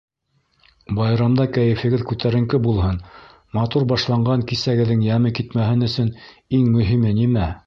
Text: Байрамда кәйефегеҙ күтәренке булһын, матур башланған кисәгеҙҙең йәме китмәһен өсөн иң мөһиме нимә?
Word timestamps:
Байрамда 0.99 1.45
кәйефегеҙ 1.57 2.05
күтәренке 2.13 2.61
булһын, 2.69 2.97
матур 3.59 3.87
башланған 3.95 4.47
кисәгеҙҙең 4.53 5.07
йәме 5.11 5.35
китмәһен 5.41 5.89
өсөн 5.91 6.13
иң 6.61 6.69
мөһиме 6.79 7.19
нимә? 7.21 7.51